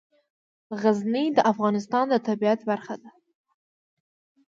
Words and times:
غزني 0.81 1.25
د 1.35 1.39
افغانستان 1.51 2.05
د 2.09 2.13
طبیعت 2.27 2.59
برخه 2.69 2.95
ده. 3.01 3.09